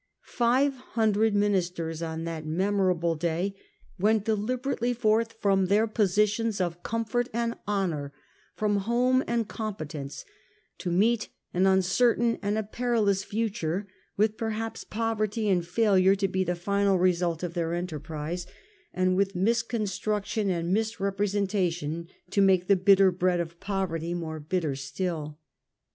Five 0.23 0.73
hundred 0.97 1.35
ministers 1.35 2.01
on 2.01 2.23
that 2.23 2.43
memorable 2.43 3.13
day 3.13 3.53
went 3.99 4.25
deliberately 4.25 4.93
forth 4.93 5.33
from 5.33 5.59
1843. 5.69 6.05
THE 6.05 6.09
SECESSION. 6.09 6.45
223 6.83 7.23
their 7.37 7.55
positions 7.61 7.61
of 7.61 7.61
comfort 7.61 7.65
and 7.67 7.67
honour, 7.67 8.13
from 8.55 8.85
home 8.87 9.23
and 9.27 9.47
competence, 9.47 10.25
to 10.79 10.89
meet 10.91 11.29
an 11.53 11.67
uncertain 11.67 12.39
and 12.41 12.57
a 12.57 12.63
perilous 12.63 13.23
future, 13.23 13.85
with 14.17 14.37
perhaps 14.37 14.83
poverty 14.83 15.47
and 15.47 15.67
failure 15.67 16.15
to 16.15 16.27
be 16.27 16.43
the 16.43 16.55
final 16.55 16.97
result 16.97 17.43
of 17.43 17.53
their 17.53 17.75
enterprise, 17.75 18.47
and 18.91 19.15
with 19.15 19.35
misconstruc 19.35 20.25
tion 20.25 20.49
and 20.49 20.73
misrepresentation 20.73 22.07
to 22.31 22.41
make 22.41 22.65
the 22.65 22.75
bitter 22.75 23.11
bread 23.11 23.39
of 23.39 23.59
poverty 23.59 24.15
more 24.15 24.39
bitter 24.39 24.75
still. 24.75 25.37